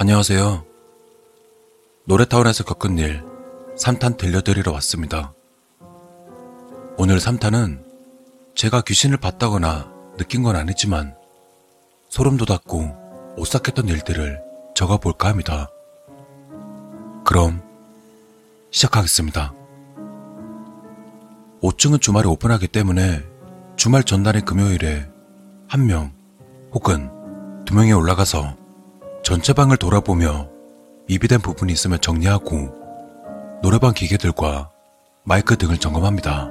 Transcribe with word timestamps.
안녕하세요. 0.00 0.64
노래타운에서 2.04 2.62
겪은 2.62 2.98
일 2.98 3.24
3탄 3.76 4.16
들려드리러 4.16 4.70
왔습니다. 4.74 5.34
오늘 6.96 7.18
3탄은 7.18 7.82
제가 8.54 8.82
귀신을 8.82 9.16
봤다거나 9.16 9.90
느낀 10.16 10.44
건 10.44 10.54
아니지만 10.54 11.16
소름 12.08 12.36
돋았고 12.36 13.34
오싹했던 13.38 13.88
일들을 13.88 14.40
적어볼까 14.76 15.30
합니다. 15.30 15.68
그럼 17.24 17.60
시작하겠습니다. 18.70 19.52
5층은 21.60 22.00
주말에 22.00 22.28
오픈하기 22.28 22.68
때문에 22.68 23.24
주말 23.74 24.04
전날의 24.04 24.42
금요일에 24.44 25.08
한 25.66 25.86
명 25.86 26.12
혹은 26.72 27.10
두 27.64 27.74
명이 27.74 27.92
올라가서 27.92 28.56
전체 29.28 29.52
방을 29.52 29.76
돌아보며 29.76 30.48
미비된 31.06 31.40
부분이 31.40 31.70
있으면 31.70 32.00
정리하고 32.00 32.72
노래방 33.62 33.92
기계들과 33.92 34.70
마이크 35.22 35.58
등을 35.58 35.76
점검합니다. 35.76 36.50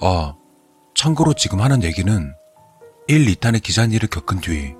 아, 0.00 0.34
참고로 0.96 1.34
지금 1.34 1.60
하는 1.60 1.84
얘기는 1.84 2.34
1, 3.06 3.26
2탄의 3.36 3.62
기자한 3.62 3.92
일을 3.92 4.08
겪은 4.08 4.40
뒤 4.40 4.74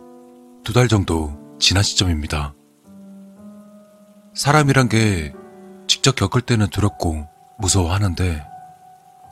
두 0.65 0.73
달 0.73 0.89
정도 0.89 1.33
지난 1.61 1.85
시점입니다. 1.85 2.55
사람이란 4.35 4.89
게 4.89 5.33
직접 5.87 6.17
겪을 6.17 6.41
때는 6.41 6.71
두렵고 6.71 7.25
무서워하는데 7.59 8.45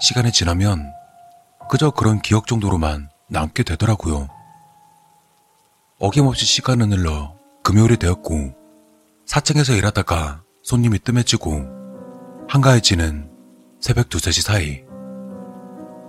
시간이 0.00 0.30
지나면 0.30 0.92
그저 1.68 1.90
그런 1.90 2.20
기억 2.22 2.46
정도로만 2.46 3.10
남게 3.28 3.64
되더라고요. 3.64 4.28
어김없이 6.02 6.46
시간은 6.46 6.92
흘러 6.92 7.36
금요일이 7.62 7.98
되었고 7.98 8.54
4층에서 9.26 9.76
일하다가 9.76 10.42
손님이 10.62 10.98
뜸해지고 10.98 11.66
한가해지는 12.48 13.30
새벽 13.80 14.06
2, 14.06 14.16
3시 14.16 14.42
사이 14.42 14.82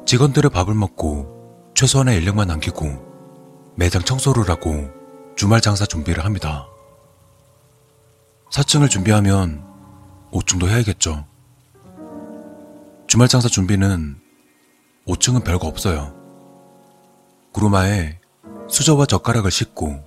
직원들의 0.05 0.49
밥을 0.51 0.73
먹고 0.75 1.73
최소한의 1.75 2.19
인력만 2.19 2.47
남기고 2.47 3.73
매장 3.75 4.01
청소를 4.01 4.49
하고 4.49 4.89
주말 5.35 5.59
장사 5.59 5.85
준비를 5.85 6.23
합니다. 6.23 6.67
4층을 8.49 8.89
준비하면 8.89 9.61
5층도 10.31 10.69
해야겠죠. 10.69 11.25
주말 13.07 13.27
장사 13.27 13.49
준비는 13.49 14.21
5층은 15.05 15.43
별거 15.43 15.67
없어요. 15.67 16.15
구루마에 17.51 18.20
수저와 18.71 19.05
젓가락을 19.05 19.51
씻고 19.51 20.01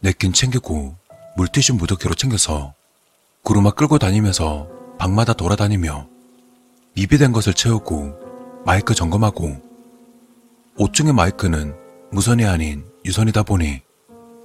냅킨 0.00 0.34
챙기고 0.34 0.94
물티슈 1.36 1.74
무더기로 1.74 2.14
챙겨서 2.14 2.74
구루마 3.42 3.70
끌고 3.70 3.98
다니면서 3.98 4.68
방마다 4.98 5.32
돌아다니며 5.32 6.06
미비된 6.94 7.32
것을 7.32 7.54
채우고 7.54 8.62
마이크 8.66 8.94
점검하고 8.94 9.56
5층의 10.76 11.12
마이크는 11.12 11.74
무선이 12.10 12.44
아닌 12.44 12.84
유선이다 13.06 13.42
보니 13.42 13.80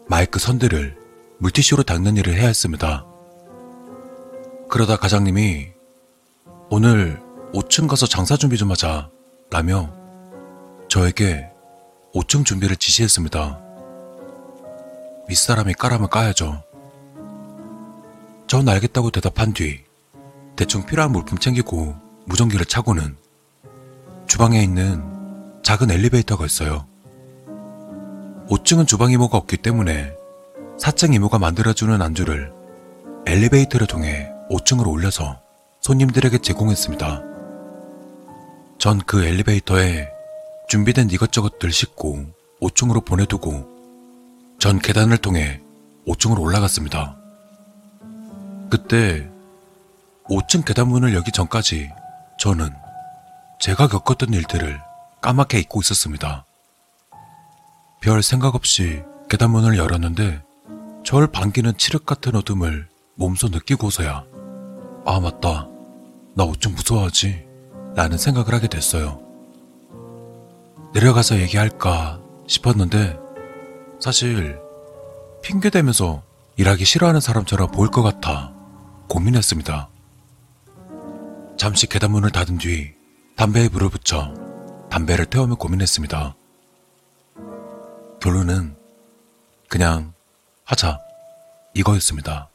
마이크 0.07 0.39
선들을 0.39 0.97
물티슈로 1.39 1.83
닦는 1.83 2.15
일을 2.17 2.35
해야 2.35 2.47
했습니다. 2.47 3.05
그러다 4.69 4.95
과장님이 4.95 5.67
오늘 6.69 7.21
5층 7.53 7.89
가서 7.89 8.05
장사 8.05 8.37
준비 8.37 8.57
좀 8.57 8.71
하자 8.71 9.09
라며 9.51 9.93
저에게 10.87 11.48
5층 12.13 12.45
준비를 12.45 12.75
지시했습니다. 12.75 13.59
윗사람이 15.27 15.73
까라면 15.75 16.09
까야죠. 16.09 16.63
전 18.47 18.67
알겠다고 18.67 19.11
대답한 19.11 19.53
뒤 19.53 19.83
대충 20.55 20.85
필요한 20.85 21.11
물품 21.11 21.37
챙기고 21.37 21.95
무전기를 22.25 22.65
차고는 22.65 23.15
주방에 24.27 24.61
있는 24.61 25.03
작은 25.63 25.91
엘리베이터가 25.91 26.45
있어요. 26.45 26.85
5층은 28.49 28.87
주방 28.87 29.11
이모가 29.11 29.37
없기 29.37 29.57
때문에 29.57 30.11
4층 30.79 31.13
이모가 31.13 31.37
만들어주는 31.37 32.01
안주를 32.01 32.51
엘리베이터를 33.27 33.85
통해 33.85 34.31
5층으로 34.49 34.87
올려서 34.89 35.39
손님들에게 35.81 36.39
제공했습니다. 36.39 37.23
전 38.79 38.99
그 39.05 39.23
엘리베이터에 39.23 40.18
준비된 40.69 41.09
이것저것들 41.09 41.71
싣고 41.71 42.27
5층으로 42.61 43.03
보내두고 43.03 43.67
전 44.59 44.77
계단을 44.77 45.17
통해 45.17 45.61
5층으로 46.07 46.39
올라갔습니다. 46.41 47.17
그때 48.69 49.27
5층 50.25 50.63
계단문을 50.63 51.15
열기 51.15 51.31
전까지 51.31 51.89
저는 52.37 52.69
제가 53.59 53.87
겪었던 53.87 54.31
일들을 54.31 54.79
까맣게 55.21 55.57
잊고 55.57 55.81
있었습니다. 55.81 56.45
별 57.99 58.21
생각 58.21 58.53
없이 58.53 59.01
계단문을 59.27 59.75
열었는데 59.75 60.43
절 61.03 61.25
반기는 61.31 61.75
칠흑 61.79 62.05
같은 62.05 62.35
어둠을 62.35 62.87
몸소 63.15 63.47
느끼고서야 63.47 64.23
아 65.07 65.19
맞다 65.19 65.67
나 66.35 66.45
5층 66.45 66.75
무서워하지 66.75 67.47
라는 67.95 68.19
생각을 68.19 68.53
하게 68.53 68.67
됐어요. 68.67 69.28
내려가서 70.93 71.39
얘기할까 71.39 72.19
싶었는데 72.47 73.17
사실 73.99 74.59
핑계대면서 75.43 76.23
일하기 76.57 76.83
싫어하는 76.83 77.21
사람처럼 77.21 77.71
보일 77.71 77.91
것 77.91 78.01
같아 78.01 78.53
고민했습니다. 79.07 79.89
잠시 81.57 81.87
계단문을 81.87 82.31
닫은 82.31 82.57
뒤 82.57 82.93
담배에 83.35 83.69
불을 83.69 83.89
붙여 83.89 84.33
담배를 84.89 85.27
태우며 85.27 85.55
고민했습니다. 85.55 86.35
결론은 88.21 88.75
그냥 89.69 90.13
하자 90.63 90.99
이거였습니다. 91.75 92.49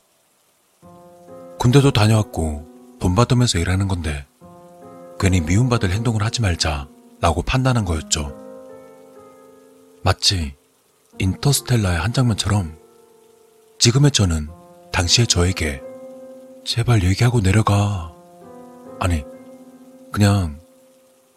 군대도 1.58 1.92
다녀왔고 1.92 2.98
돈 2.98 3.14
받으면서 3.14 3.58
일하는 3.58 3.86
건데 3.88 4.26
괜히 5.20 5.40
미움받을 5.40 5.92
행동을 5.92 6.22
하지 6.22 6.42
말자 6.42 6.88
라고 7.24 7.40
판단한 7.40 7.86
거였죠. 7.86 8.36
마치 10.02 10.54
인터스텔라의 11.18 11.98
한 11.98 12.12
장면처럼 12.12 12.76
지금의 13.78 14.10
저는 14.10 14.50
당시의 14.92 15.26
저에게 15.26 15.80
제발 16.66 17.02
포기하고 17.02 17.40
내려가. 17.40 18.12
아니, 19.00 19.24
그냥 20.12 20.60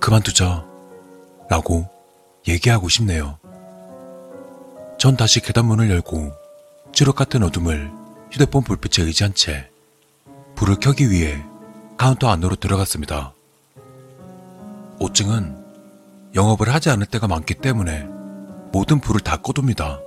그만두자. 0.01 0.67
라고 1.49 1.87
얘기하고 2.49 2.89
싶네요. 2.89 3.39
전 4.99 5.15
다시 5.15 5.39
계단문을 5.39 5.89
열고 5.89 6.33
칠흑 6.91 7.15
같은 7.15 7.43
어둠을 7.43 7.89
휴대폰 8.29 8.61
불빛에 8.65 9.05
의지한 9.05 9.33
채 9.33 9.69
불을 10.55 10.81
켜기 10.81 11.09
위해 11.09 11.41
카운터 11.95 12.27
안으로 12.27 12.57
들어갔습니다. 12.57 13.31
5층은 14.99 15.66
영업을 16.37 16.71
하지 16.71 16.91
않을 16.91 17.07
때가 17.07 17.27
많기 17.27 17.55
때문에 17.55 18.05
모든 18.71 18.99
불을 18.99 19.21
다 19.21 19.37
꺼둡니다. 19.37 19.99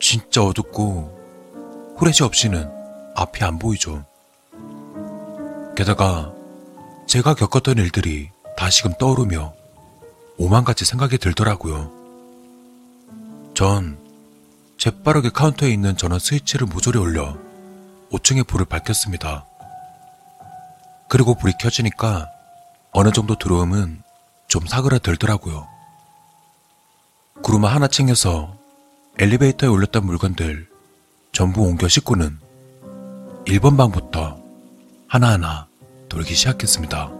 진짜 0.00 0.42
어둡고 0.42 1.94
후레쉬 1.96 2.24
없이는 2.24 2.68
앞이 3.14 3.44
안 3.44 3.60
보이죠. 3.60 4.04
게다가 5.76 6.32
제가 7.06 7.34
겪었던 7.34 7.78
일들이 7.78 8.30
다시금 8.56 8.94
떠오르며 8.98 9.54
오만같이 10.38 10.84
생각이 10.84 11.18
들더라고요. 11.18 11.92
전 13.54 13.96
재빠르게 14.76 15.30
카운터에 15.30 15.70
있는 15.70 15.96
전원 15.96 16.18
스위치를 16.18 16.66
모조리 16.66 16.98
올려 16.98 17.36
5층의 18.10 18.48
불을 18.48 18.66
밝혔습니다. 18.66 19.46
그리고 21.08 21.36
불이 21.36 21.52
켜지니까 21.60 22.28
어느 22.90 23.12
정도 23.12 23.36
들어오면 23.38 24.03
좀 24.54 24.64
사그라들더라고요. 24.68 25.66
구루마 27.42 27.74
하나 27.74 27.88
챙겨서 27.88 28.56
엘리베이터에 29.18 29.68
올렸던 29.68 30.06
물건들 30.06 30.68
전부 31.32 31.62
옮겨 31.62 31.88
싣고는 31.88 32.38
1번 33.46 33.76
방부터 33.76 34.38
하나하나 35.08 35.66
돌기 36.08 36.36
시작했습니다. 36.36 37.10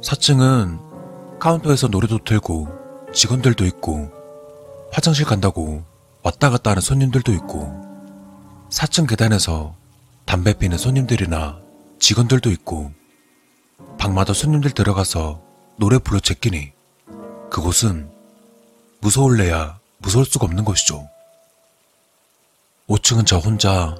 4층은 0.00 1.38
카운터에서 1.40 1.88
노래도 1.88 2.24
틀고 2.24 2.68
직원들도 3.12 3.66
있고 3.66 4.10
화장실 4.92 5.26
간다고 5.26 5.84
왔다 6.22 6.48
갔다 6.48 6.70
하는 6.70 6.80
손님들도 6.80 7.34
있고 7.34 7.66
4층 8.70 9.06
계단에서 9.06 9.74
담배 10.24 10.54
피는 10.54 10.78
손님들이나 10.78 11.60
직원들도 11.98 12.50
있고 12.52 12.92
방마다 13.98 14.32
손님들 14.32 14.70
들어가서 14.70 15.44
노래 15.76 15.98
불러 15.98 16.18
제끼니 16.20 16.72
그곳은 17.50 18.10
무서울래야 19.00 19.78
무서울 19.98 20.24
수가 20.24 20.46
없는 20.46 20.64
것이죠. 20.64 21.08
5층은 22.88 23.26
저 23.26 23.38
혼자 23.38 23.96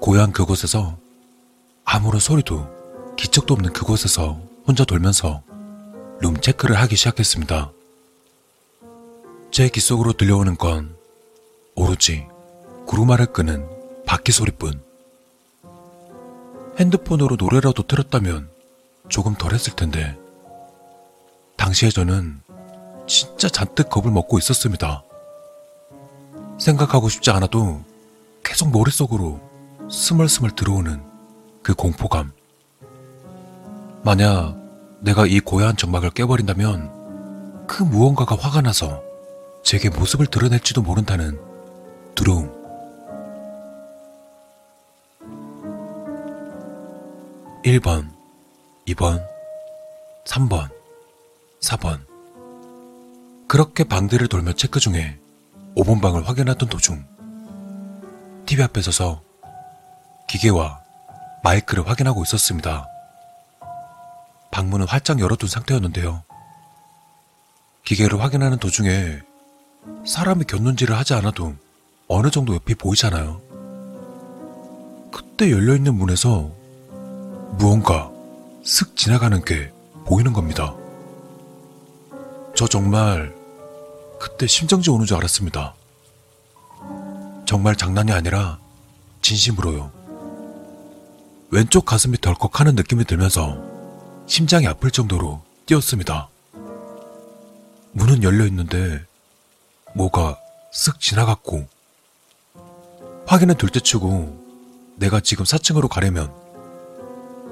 고요한 0.00 0.32
그곳에서 0.32 0.96
아무런 1.84 2.20
소리도 2.20 3.14
기척도 3.16 3.54
없는 3.54 3.72
그곳에서 3.72 4.40
혼자 4.66 4.84
돌면서 4.84 5.42
룸 6.20 6.40
체크를 6.40 6.76
하기 6.76 6.96
시작했습니다. 6.96 7.72
제 9.50 9.68
귀 9.68 9.80
속으로 9.80 10.12
들려오는 10.12 10.56
건 10.56 10.94
오로지 11.74 12.26
구루마를 12.86 13.26
끄는 13.26 13.66
바퀴 14.06 14.30
소리뿐. 14.30 14.82
핸드폰으로 16.78 17.36
노래라도 17.36 17.82
틀었다면 17.86 18.50
조금 19.08 19.34
덜 19.34 19.52
했을 19.52 19.74
텐데, 19.74 20.16
당시에 21.58 21.90
저는 21.90 22.40
진짜 23.06 23.48
잔뜩 23.48 23.90
겁을 23.90 24.10
먹고 24.10 24.38
있었습니다. 24.38 25.02
생각하고 26.58 27.10
싶지 27.10 27.30
않아도 27.30 27.82
계속 28.42 28.70
머릿속으로 28.70 29.40
스멀스멀 29.90 30.52
들어오는 30.52 31.02
그 31.62 31.74
공포감. 31.74 32.32
만약 34.02 34.56
내가 35.00 35.26
이 35.26 35.40
고야한 35.40 35.76
정막을 35.76 36.10
깨버린다면 36.10 37.66
그 37.66 37.82
무언가가 37.82 38.36
화가 38.36 38.62
나서 38.62 39.02
제게 39.62 39.90
모습을 39.90 40.26
드러낼지도 40.26 40.80
모른다는 40.80 41.38
두려움. 42.14 42.56
(1번) 47.64 48.08
(2번) 48.86 49.22
(3번) 50.24 50.77
(4번) 51.68 52.00
그렇게 53.46 53.84
방들을 53.84 54.28
돌며 54.28 54.54
체크 54.54 54.80
중에 54.80 55.18
5번 55.76 56.00
방을 56.00 56.26
확인하던 56.26 56.68
도중 56.68 57.04
TV 58.46 58.64
앞에 58.64 58.80
서서 58.80 59.22
기계와 60.28 60.80
마이크를 61.44 61.86
확인하고 61.86 62.22
있었습니다. 62.22 62.86
방문은 64.50 64.86
활짝 64.86 65.20
열어둔 65.20 65.48
상태였는데요. 65.48 66.22
기계를 67.84 68.20
확인하는 68.20 68.58
도중에 68.58 69.20
사람이 70.06 70.44
곁눈질을 70.44 70.96
하지 70.96 71.14
않아도 71.14 71.54
어느 72.06 72.30
정도 72.30 72.54
옆이 72.54 72.74
보이잖아요. 72.74 73.40
그때 75.12 75.50
열려있는 75.50 75.94
문에서 75.94 76.50
무언가 77.58 78.10
슥 78.64 78.96
지나가는 78.96 79.44
게 79.44 79.70
보이는 80.06 80.32
겁니다. 80.32 80.74
저 82.58 82.66
정말 82.66 83.32
그때 84.18 84.48
심정지 84.48 84.90
오는 84.90 85.06
줄 85.06 85.16
알았습니다. 85.18 85.76
정말 87.46 87.76
장난이 87.76 88.10
아니라 88.10 88.58
진심으로요. 89.22 89.92
왼쪽 91.52 91.84
가슴이 91.84 92.18
덜컥 92.20 92.58
하는 92.58 92.74
느낌이 92.74 93.04
들면서 93.04 93.62
심장이 94.26 94.66
아플 94.66 94.90
정도로 94.90 95.40
뛰었습니다. 95.66 96.30
문은 97.92 98.24
열려 98.24 98.44
있는데 98.46 99.06
뭐가 99.94 100.36
쓱 100.74 100.98
지나갔고 100.98 101.64
확인은 103.28 103.54
둘째 103.54 103.78
치고 103.78 104.96
내가 104.96 105.20
지금 105.20 105.44
4층으로 105.44 105.86
가려면 105.88 106.34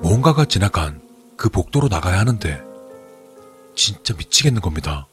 뭔가가 0.03 0.47
지나간 0.47 1.01
그 1.37 1.49
복도로 1.49 1.87
나가야 1.87 2.19
하는데 2.19 2.66
진짜 3.77 4.15
미치겠는 4.15 4.61
겁니다. 4.61 5.07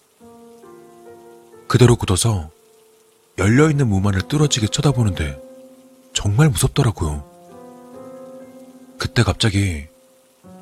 그대로 1.67 1.95
굳어서 1.95 2.49
열려있는 3.37 3.87
무만을 3.87 4.21
뚫어지게 4.23 4.67
쳐다보는데 4.67 5.39
정말 6.13 6.49
무섭더라고요. 6.49 7.29
그때 8.97 9.23
갑자기 9.23 9.87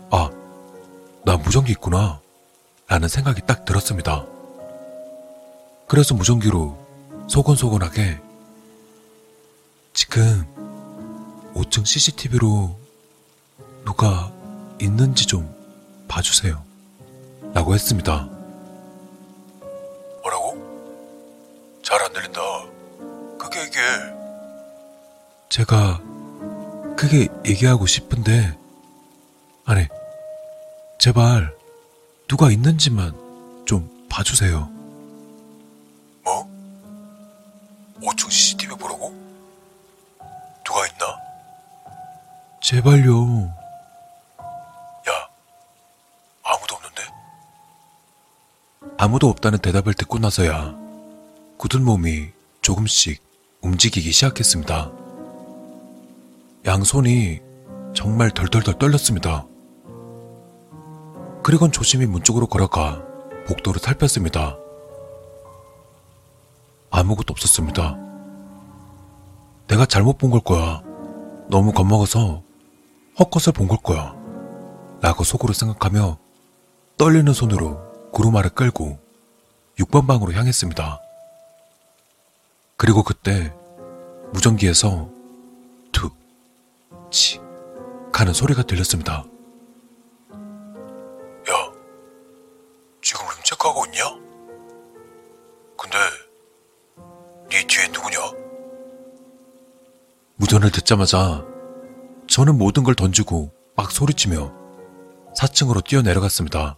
아, 0.09 0.29
나 1.23 1.37
무전기 1.37 1.71
있구나 1.73 2.19
라는 2.87 3.07
생각이 3.07 3.41
딱 3.45 3.65
들었습니다. 3.65 4.25
그래서 5.87 6.15
무전기로 6.15 6.77
소곤소곤하게 7.29 8.19
지금 9.93 10.45
5층 11.53 11.85
CCTV로 11.85 12.77
누가 13.85 14.31
있는지 14.81 15.25
좀 15.25 15.53
봐주세요. 16.07 16.70
라고 17.53 17.73
했습니다. 17.73 18.27
뭐라고? 20.21 20.57
잘 21.83 22.01
안 22.01 22.13
들린다. 22.13 22.39
그게 23.39 23.63
이게. 23.63 23.79
제가 25.49 25.99
그게 26.95 27.27
얘기하고 27.45 27.85
싶은데, 27.87 28.57
아니, 29.65 29.85
제발 30.99 31.53
누가 32.27 32.49
있는지만 32.51 33.13
좀 33.65 34.07
봐주세요. 34.09 34.69
뭐? 36.23 36.47
5층 38.01 38.31
CCTV 38.31 38.77
보라고? 38.77 39.13
누가 40.63 40.85
있나? 40.87 41.17
제발요. 42.61 43.53
아무도 49.01 49.29
없다는 49.29 49.57
대답을 49.57 49.95
듣고 49.95 50.19
나서야 50.19 50.75
굳은 51.57 51.83
몸이 51.83 52.27
조금씩 52.61 53.19
움직이기 53.63 54.11
시작했습니다. 54.11 54.91
양손이 56.67 57.39
정말 57.95 58.29
덜덜덜 58.29 58.77
떨렸습니다. 58.77 59.47
그리곤 61.41 61.71
조심히 61.71 62.05
문 62.05 62.21
쪽으로 62.21 62.45
걸어가 62.45 63.01
복도를 63.47 63.81
살폈습니다. 63.81 64.57
아무것도 66.91 67.31
없었습니다. 67.31 67.97
내가 69.67 69.87
잘못 69.87 70.19
본 70.19 70.29
걸 70.29 70.41
거야. 70.41 70.83
너무 71.49 71.71
겁먹어서 71.71 72.43
헛것을 73.17 73.53
본 73.53 73.67
걸 73.67 73.79
거야. 73.79 74.13
라고 75.01 75.23
속으로 75.23 75.53
생각하며 75.53 76.19
떨리는 76.99 77.33
손으로 77.33 77.90
구루마를 78.11 78.51
끌고 78.51 78.99
6번 79.79 80.07
방으로 80.07 80.33
향했습니다. 80.33 81.01
그리고 82.77 83.03
그때 83.03 83.53
무전기에서 84.33 85.09
툭, 85.91 86.15
치 87.11 87.39
가는 88.11 88.33
소리가 88.33 88.63
들렸습니다. 88.63 89.23
야, 91.49 91.71
지금 93.01 93.25
룸 93.25 93.43
체크하고 93.43 93.85
있냐? 93.87 94.03
근데 95.77 95.97
네 97.49 97.65
뒤에 97.67 97.87
누구냐? 97.87 98.19
무전을 100.35 100.71
듣자마자 100.71 101.45
저는 102.27 102.57
모든 102.57 102.83
걸 102.83 102.95
던지고 102.95 103.51
막 103.75 103.91
소리치며 103.91 104.53
4층으로 105.37 105.83
뛰어내려갔습니다. 105.83 106.77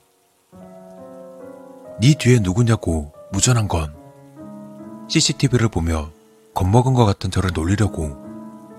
네 2.01 2.13
뒤에 2.17 2.39
누구냐고 2.39 3.13
무전한 3.31 3.67
건 3.67 3.95
CCTV를 5.07 5.69
보며 5.69 6.09
겁먹은 6.53 6.93
것 6.93 7.05
같은 7.05 7.31
저를 7.31 7.51
놀리려고 7.53 8.17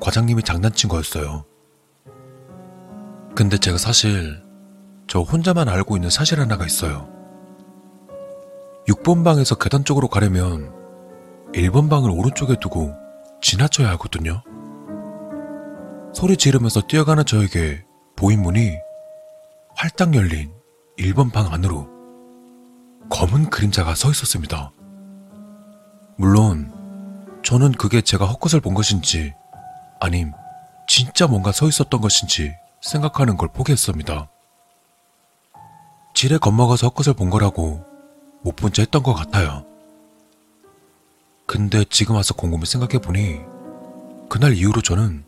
과장님이 0.00 0.42
장난친 0.42 0.88
거였어요. 0.88 1.44
근데 3.34 3.58
제가 3.58 3.78
사실 3.78 4.42
저 5.06 5.20
혼자만 5.20 5.68
알고 5.68 5.96
있는 5.96 6.10
사실 6.10 6.40
하나가 6.40 6.66
있어요. 6.66 7.08
6번 8.88 9.24
방에서 9.24 9.54
계단 9.56 9.84
쪽으로 9.84 10.08
가려면 10.08 10.72
1번 11.52 11.88
방을 11.88 12.10
오른쪽에 12.10 12.56
두고 12.60 12.94
지나쳐야 13.40 13.90
하거든요. 13.92 14.42
소리 16.12 16.36
지르면서 16.36 16.80
뛰어가는 16.82 17.24
저에게 17.24 17.84
보인 18.16 18.42
문이 18.42 18.72
활짝 19.76 20.14
열린 20.14 20.52
1번 20.98 21.32
방 21.32 21.52
안으로 21.52 21.93
검은 23.10 23.50
그림자가 23.50 23.94
서 23.94 24.10
있었습니다. 24.10 24.72
물론 26.16 26.72
저는 27.44 27.72
그게 27.72 28.00
제가 28.00 28.24
헛것을 28.26 28.60
본 28.60 28.74
것인지 28.74 29.34
아님 30.00 30.32
진짜 30.88 31.26
뭔가 31.26 31.52
서 31.52 31.68
있었던 31.68 32.00
것인지 32.00 32.52
생각하는 32.80 33.36
걸 33.36 33.48
포기했습니다. 33.52 34.28
지레 36.14 36.38
겁먹어서 36.38 36.88
헛것을 36.88 37.14
본 37.14 37.30
거라고 37.30 37.84
못 38.42 38.56
본 38.56 38.72
채 38.72 38.82
했던 38.82 39.02
것 39.02 39.14
같아요. 39.14 39.64
근데 41.46 41.84
지금 41.90 42.14
와서 42.16 42.34
곰곰이 42.34 42.66
생각해보니 42.66 43.40
그날 44.28 44.54
이후로 44.54 44.82
저는 44.82 45.24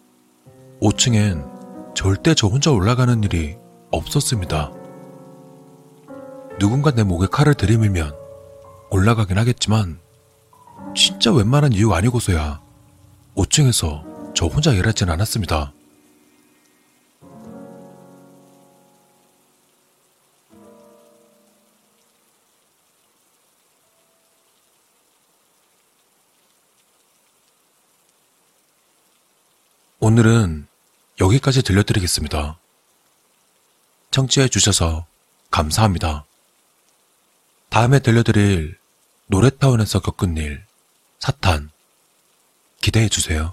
5층엔 0.81 1.95
절대 1.95 2.35
저 2.35 2.47
혼자 2.47 2.71
올라가는 2.71 3.23
일이 3.25 3.57
없었습니다. 3.91 4.73
누군가 6.59 6.91
내 6.91 7.03
목에 7.03 7.27
칼을 7.31 7.55
들이밀면 7.55 8.17
올라가긴 8.91 9.37
하겠지만 9.37 10.01
진짜 10.95 11.31
웬만한 11.31 11.73
이유 11.73 11.93
아니고서야 11.93 12.63
5층에서 13.37 14.35
저 14.35 14.47
혼자 14.47 14.73
일하진 14.73 15.11
않았습니다. 15.11 15.73
오늘은 30.01 30.69
여기까지 31.21 31.63
들려드리겠습니다. 31.63 32.59
청취해 34.11 34.49
주셔서 34.49 35.05
감사합니다. 35.51 36.25
다음에 37.77 37.99
들려드릴 37.99 38.79
노래타운에서 39.27 40.01
겪은 40.01 40.39
일, 40.39 40.65
사탄, 41.19 41.71
기대해 42.81 43.11
주세요. 43.11 43.53